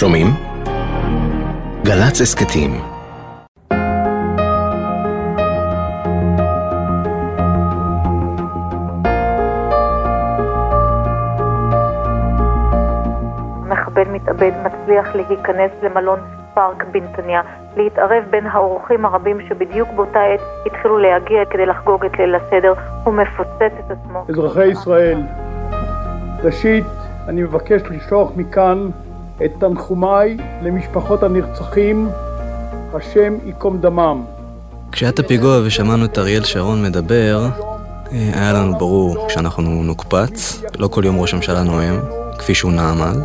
[0.00, 0.26] שומעים?
[1.84, 2.70] גל"צ הסכתים
[13.68, 16.18] מחבל מתאבד מצליח להיכנס למלון
[16.54, 17.42] פארק בנתניה,
[17.76, 22.74] להתערב בין האורחים הרבים שבדיוק באותה עת התחילו להגיע כדי לחגוג את ליל הסדר,
[23.04, 24.24] הוא מפוצץ את עצמו.
[24.28, 25.22] אזרחי ישראל,
[26.44, 26.86] ראשית,
[27.28, 28.90] אני מבקש לשלוח מכאן
[29.44, 32.08] את תנחומיי למשפחות הנרצחים,
[32.94, 34.24] השם ייקום דמם.
[34.92, 37.48] כשהיה את הפיגוע ושמענו את אריאל שרון מדבר,
[38.12, 42.00] אה, היה לנו ברור שאנחנו נוקפץ, לא כל יום ראש הממשלה נואם,
[42.38, 43.20] כפי שהוא נאם אז,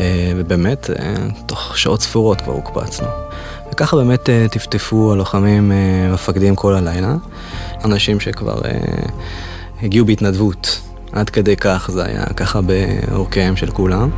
[0.00, 1.14] אה, ובאמת, אה,
[1.46, 3.08] תוך שעות ספורות כבר הוקפצנו.
[3.72, 5.72] וככה באמת טפטפו הלוחמים,
[6.12, 7.14] מפקדים כל הלילה,
[7.84, 8.60] אנשים שכבר
[9.82, 10.80] הגיעו בהתנדבות,
[11.12, 14.10] עד כדי כך זה היה ככה בעורקיהם של כולם.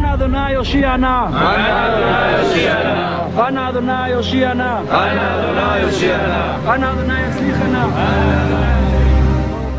[0.00, 1.26] אנא אדוני הושיע נא.
[1.26, 3.48] אנא אדוני הושיע נא.
[3.48, 4.80] אנא אדוני הושיע נא.
[4.90, 6.74] אנא אדוני הושיע נא.
[6.74, 7.86] אנא אדוני יצליחה נא.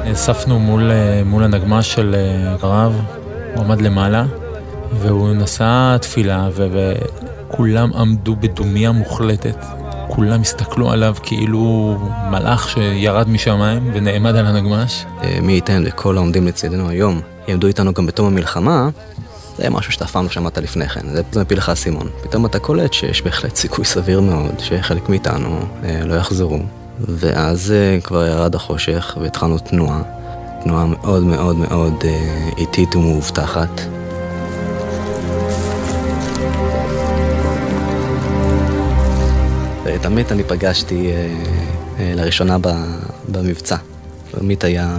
[0.05, 3.01] נאספנו מול, אה, מול הנגמ"ש של אה, הרב,
[3.55, 4.25] הוא עמד למעלה,
[4.93, 9.65] והוא נשא תפילה, וכולם עמדו בדומיה מוחלטת.
[10.07, 11.97] כולם הסתכלו עליו כאילו
[12.31, 15.05] מלאך שירד משמיים ונעמד על הנגמ"ש.
[15.23, 18.89] אה, מי ייתן לכל העומדים לצידנו היום יעמדו איתנו גם בתום המלחמה,
[19.57, 22.09] זה משהו שאתה אף פעם לא שמעת לפני כן, זה מפיל לך אסימון.
[22.21, 26.59] פתאום אתה קולט שיש בהחלט סיכוי סביר מאוד שחלק מאיתנו אה, לא יחזרו.
[26.99, 30.01] ואז אה, כבר ירד החושך והתחלנו תנועה,
[30.63, 33.81] תנועה מאוד מאוד מאוד אה, איטית ומאובטחת.
[40.01, 41.33] את עמית אני פגשתי אה,
[41.99, 42.57] אה, לראשונה
[43.29, 43.75] במבצע.
[44.41, 44.97] עמית היה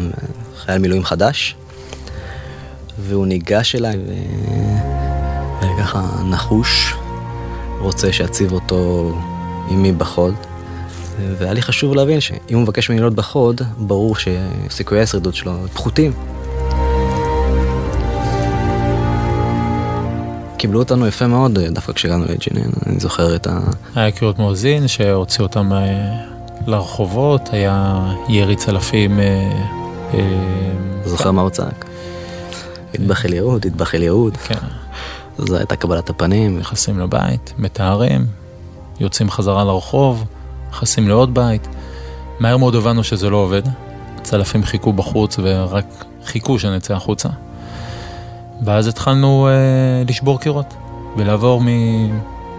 [0.56, 1.56] חייל מילואים חדש,
[3.03, 3.97] והוא ניגש אליי
[5.61, 6.95] וככה נחוש,
[7.81, 9.12] רוצה שאציב אותו
[9.69, 10.34] עימי בחוד.
[11.39, 16.12] והיה לי חשוב להבין שאם הוא מבקש ממני להיות בחוד, ברור שסיכויי השרידות שלו פחותים.
[20.57, 23.61] קיבלו אותנו יפה מאוד דווקא כשהגענו לג'נין, אני זוכר את ה...
[23.95, 26.17] היה קירות מואזין שהוציא אותם אה,
[26.67, 29.20] לרחובות, היה ירי צלפים.
[29.20, 29.51] אה,
[30.14, 30.73] אה,
[31.05, 31.92] זוכר מה הוא צעק?
[32.95, 34.36] אל יהוד.
[34.36, 34.58] כן.
[35.39, 36.58] זו הייתה קבלת הפנים.
[36.58, 38.27] נכנסים לבית, מתארים,
[39.01, 40.25] יוצאים חזרה לרחוב,
[40.70, 41.69] נכנסים לעוד בית.
[42.41, 43.63] מהר מאוד הבנו שזה לא עובד.
[44.17, 47.29] הצלפים חיכו בחוץ ורק חיכו שנצא החוצה.
[48.64, 49.53] ואז התחלנו אה,
[50.09, 50.74] לשבור קירות
[51.17, 51.69] ולעבור מ...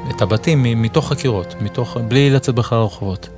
[0.09, 1.97] את הבתים מתוך הקירות, מתוך...
[2.07, 3.29] בלי לצאת בכלל לרחובות.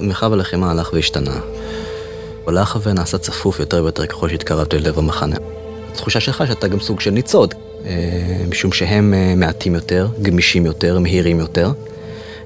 [0.00, 1.55] מרחב הלחימה הלך והשתנה.
[2.46, 5.36] הולך ונעשה צפוף יותר ויותר ככל שהתקרבת ללב המחנה.
[5.92, 7.54] התחושה שלך שאתה גם סוג של ניצוד,
[7.86, 7.90] אה,
[8.48, 11.72] משום שהם אה, מעטים יותר, גמישים יותר, מהירים יותר.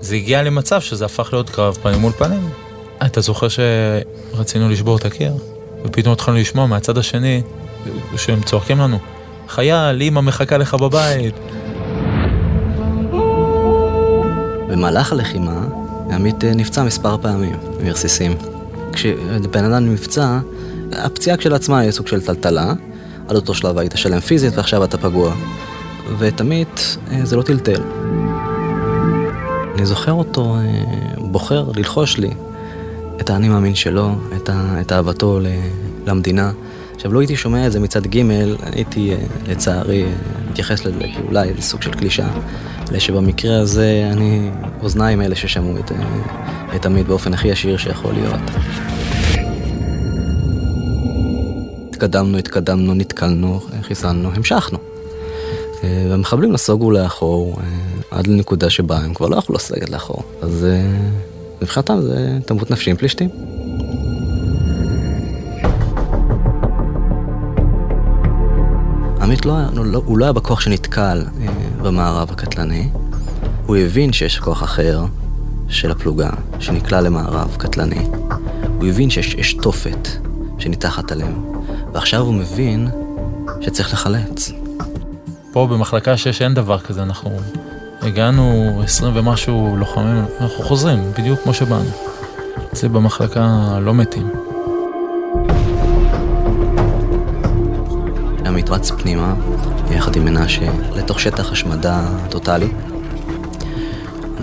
[0.00, 2.50] זה הגיע למצב שזה הפך להיות קרב פנים מול פנים.
[3.06, 5.32] אתה זוכר שרצינו לשבור את הקיר,
[5.84, 7.42] ופתאום התחלנו לשמוע מהצד השני
[8.16, 8.98] שהם צועקים לנו,
[9.48, 11.34] חייל, אמא מחכה לך בבית.
[14.68, 15.64] במהלך הלחימה,
[16.12, 18.59] עמית אה, נפצע מספר פעמים מרסיסים.
[18.92, 20.38] כשבן אדם נפצע,
[20.92, 22.72] הפציעה כשלעצמה היא סוג של טלטלה,
[23.28, 25.34] עד אותו שלב היית שלם פיזית ועכשיו אתה פגוע.
[26.18, 26.68] ותמיד
[27.10, 27.82] אה, זה לא טלטל.
[29.74, 30.82] אני זוכר אותו אה,
[31.18, 32.30] בוחר ללחוש לי
[33.20, 35.40] את האני מאמין שלו, את, ה, את אהבתו
[36.06, 36.52] למדינה.
[36.94, 38.22] עכשיו, לא הייתי שומע את זה מצד ג',
[38.62, 39.16] הייתי אה,
[39.48, 40.04] לצערי
[40.50, 42.28] מתייחס לזה כאולי איזה סוג של קלישה,
[42.90, 44.50] אלא שבמקרה הזה אני
[44.82, 45.92] אוזניים אלה ששמעו את,
[46.76, 48.40] את באופן הכי ישיר שיכול להיות.
[51.88, 54.78] התקדמנו, התקדמנו, נתקלנו, חיסלנו, המשכנו.
[55.82, 57.58] והמחבלים נסוגו לאחור
[58.10, 60.22] עד לנקודה שבה הם כבר לא יכלו לסגת לאחור.
[60.42, 60.66] אז
[61.62, 63.28] מבחינתם זה תמות נפשי עם פלישתים.
[69.20, 71.24] עמית לא, לא, הוא לא היה בכוח שנתקל
[71.82, 72.88] במערב הקטלני.
[73.66, 75.04] הוא הבין שיש כוח אחר
[75.70, 78.06] של הפלוגה שנקלע למערב קטלני.
[78.78, 80.08] הוא הבין שיש תופת
[80.58, 81.44] שניתחת עליהם.
[81.92, 82.88] ועכשיו הוא מבין
[83.60, 84.52] שצריך לחלץ.
[85.52, 87.30] פה במחלקה 6 אין דבר כזה, אנחנו
[88.02, 91.90] הגענו 20 ומשהו לוחמים, אנחנו חוזרים, בדיוק כמו שבאנו.
[92.72, 94.30] זה במחלקה לא מתים.
[98.46, 99.34] עמית רץ פנימה,
[99.90, 102.68] יחד עם מנשה, לתוך שטח השמדה טוטאלי.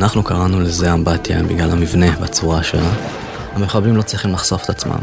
[0.01, 2.89] אנחנו קראנו לזה אמבטיה בגלל המבנה והצורה שלה.
[3.53, 4.99] המחבלים לא צריכים לחשוף את עצמם.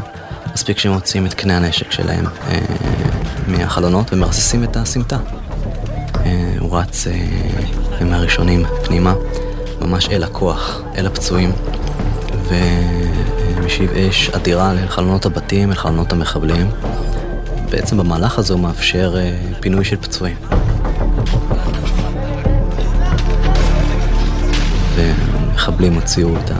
[0.54, 2.60] מספיק שהם מוציאים את קנה הנשק שלהם אה,
[3.46, 5.18] מהחלונות ומרססים את הסמטה.
[6.24, 9.14] אה, הוא רץ אה, מהראשונים פנימה,
[9.80, 11.52] ממש אל הכוח, אל הפצועים,
[12.48, 16.70] ומשיב אש אדירה לחלונות הבתים, אל חלונות המחבלים.
[17.70, 20.36] בעצם במהלך הזה הוא מאפשר אה, פינוי של פצועים.
[24.96, 26.50] ומחבלים הוציאו את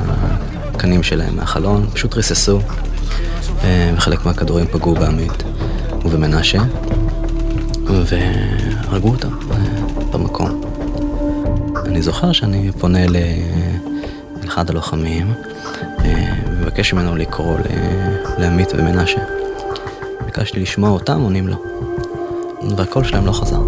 [0.75, 2.61] הקנים שלהם מהחלון, פשוט ריססו,
[3.65, 5.43] אה, וחלק מהכדורים פגעו בעמית
[6.05, 6.63] ובמנשה,
[7.87, 9.57] והרגו אותם אה,
[10.13, 10.61] במקום.
[11.87, 12.99] אני זוכר שאני פונה
[14.43, 15.33] לאחד הלוחמים,
[16.05, 17.57] ומבקש ממנו לקרוא
[18.39, 19.21] לעמית ומנשה.
[20.25, 21.57] ביקשתי לשמוע אותם, עונים לו.
[22.77, 23.61] והקול שלהם לא חזר.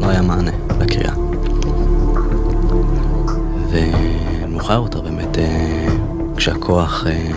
[0.00, 1.25] לא היה מענה לקריאה.
[3.76, 5.86] ומאוחר יותר באמת, אה,
[6.36, 7.30] כשהכוח אה,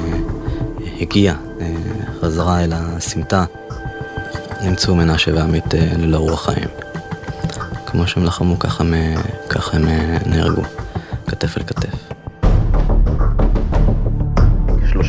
[1.02, 1.74] הגיע אה,
[2.22, 3.46] חזרה אל הסמטה,
[4.64, 6.68] נמצאו מנשה ועמית ללא רוח חיים.
[7.86, 8.94] כמו שהם לחמו, ככה הם,
[9.50, 9.86] ככה הם
[10.26, 10.64] נהרגו,
[11.28, 12.09] כתף אל כתף.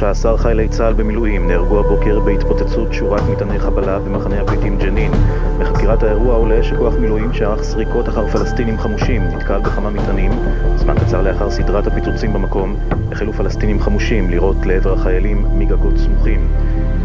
[0.01, 5.13] 13 חיילי צה"ל במילואים נהרגו הבוקר בהתפוצצות שורת מטעני חבלה במחנה הפליטים ג'נין.
[5.59, 10.33] מחקירת האירוע עולה שכוח מילואים שערך סריקות אחר פלסטינים חמושים נתקל בכמה מטענים.
[10.77, 12.77] זמן קצר לאחר סדרת הפיצוצים במקום
[13.13, 16.53] החלו פלסטינים חמושים לירות לעבר החיילים מגגות סמוכים.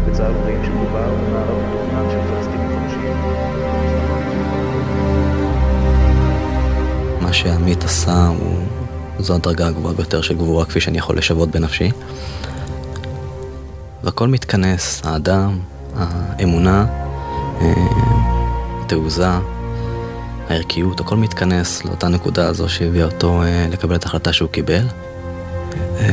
[0.08, 3.14] בצה"ל אומרים שמדובר במערב מתוכנן של פלסטינים חמושים.
[7.20, 8.56] מה שעמית עשה הוא...
[9.18, 11.90] זו הדרגה הגבוהה ביותר של גבורה כפי שאני יכול לשוות בנפשי.
[14.06, 15.58] והכל מתכנס, האדם,
[15.96, 16.86] האמונה,
[18.84, 19.28] התעוזה,
[20.48, 24.86] הערכיות, הכל מתכנס לאותה נקודה הזו שהביאה אותו אה, לקבל את ההחלטה שהוא קיבל.
[25.98, 26.08] אה,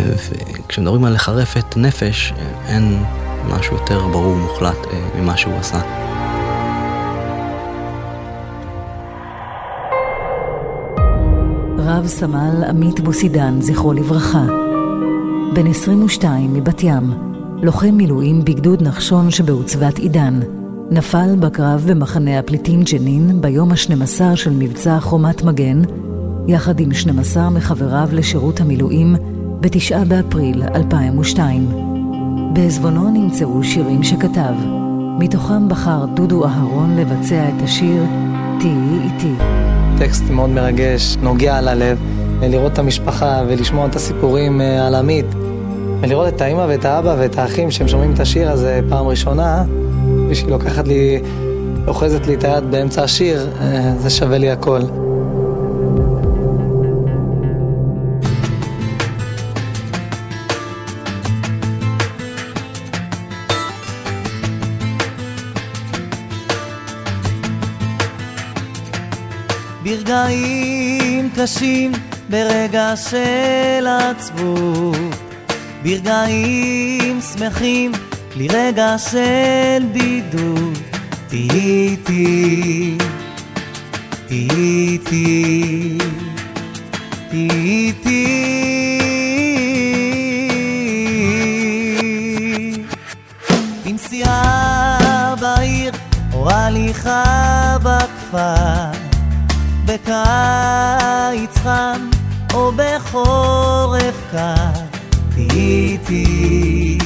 [0.59, 2.33] וכשמדברים על לחרף את נפש,
[2.67, 3.03] אין
[3.49, 5.81] משהו יותר ברור ומוחלט אה, ממה שהוא עשה.
[11.77, 14.43] רב סמל עמית בוסידן, זכרו לברכה,
[15.53, 17.32] בן 22 מבת ים,
[17.63, 20.39] לוחם מילואים בגדוד נחשון שבעוצבת עידן.
[20.91, 25.81] נפל בקרב במחנה הפליטים ג'נין ביום ה-12 של מבצע חומת מגן,
[26.47, 29.15] יחד עם 12 מחבריו לשירות המילואים
[29.59, 31.69] ב-9 באפריל 2002.
[32.53, 34.53] בעזבונו נמצאו שירים שכתב,
[35.19, 38.03] מתוכם בחר דודו אהרון לבצע את השיר
[38.59, 39.33] "תהיי איתי".
[39.97, 41.97] טקסט מאוד מרגש, נוגע ללב,
[42.41, 45.25] לראות את המשפחה ולשמוע את הסיפורים אה, על עמית.
[46.03, 49.63] ולראות את האימא ואת האבא ואת האחים שהם שומעים את השיר הזה פעם ראשונה,
[50.29, 51.21] ושהיא לוקחת לי,
[51.87, 54.81] אוחזת לי את היד באמצע השיר, אה, זה שווה לי הכל.
[69.83, 71.91] ברגעים קשים,
[72.29, 75.22] ברגע של עצבות
[75.83, 77.91] ברגעים שמחים,
[78.33, 80.77] כלי רגע של בידוד.
[81.27, 82.97] תהי איתי,
[84.27, 85.97] תהי איתי,
[87.29, 88.39] תהי איתי.
[93.85, 95.93] בנסיעה בעיר,
[96.33, 98.91] או הליכה בכפר,
[99.85, 102.09] בקיץ חם
[102.53, 104.82] או בחורף קר.
[105.37, 106.97] איתי,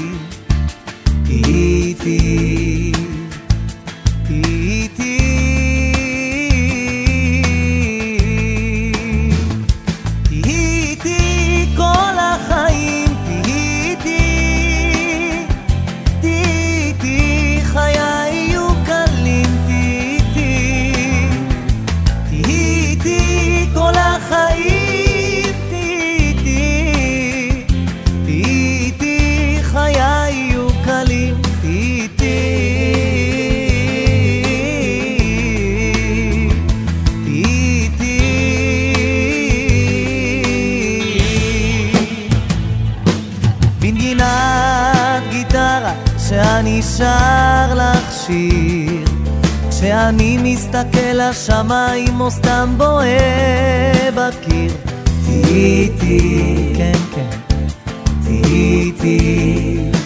[1.28, 2.97] איתי, איתי.
[46.98, 49.06] שר לך שיר
[49.70, 54.72] כשאני מסתכל לשמיים או סתם בוהה בקיר
[55.26, 57.38] תהי איתי, כן כן,
[58.24, 59.97] תהי איתי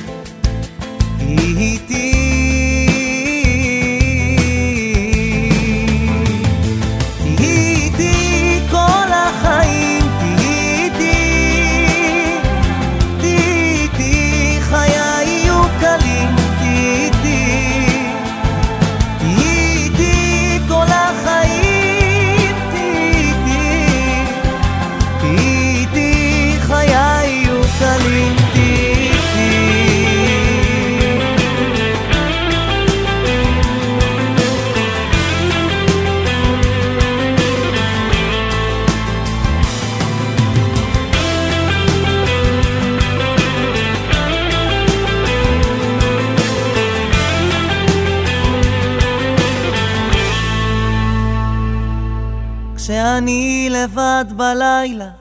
[53.11, 55.11] כשאני לבד בלילה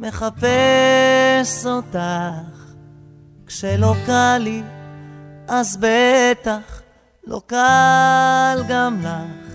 [0.00, 1.98] מחפש אותך,
[3.46, 4.62] כשלא קל לי,
[5.48, 6.82] אז בטח
[7.26, 9.52] לא קל גם לך.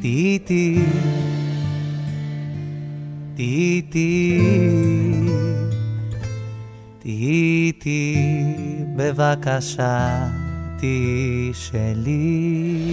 [0.00, 0.84] תהי איתי,
[3.34, 4.40] תהי איתי,
[6.98, 8.16] תהי איתי,
[8.96, 10.28] בבקשה,
[10.78, 12.84] תהי שלי.